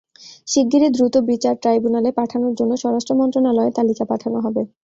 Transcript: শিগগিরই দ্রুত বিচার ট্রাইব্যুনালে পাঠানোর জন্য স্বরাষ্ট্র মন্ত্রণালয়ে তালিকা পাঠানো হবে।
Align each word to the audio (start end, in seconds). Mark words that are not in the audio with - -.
শিগগিরই 0.47 0.89
দ্রুত 0.95 1.15
বিচার 1.29 1.55
ট্রাইব্যুনালে 1.61 2.09
পাঠানোর 2.19 2.53
জন্য 2.59 2.71
স্বরাষ্ট্র 2.81 3.13
মন্ত্রণালয়ে 3.19 3.75
তালিকা 3.77 4.03
পাঠানো 4.11 4.37
হবে। 4.45 4.61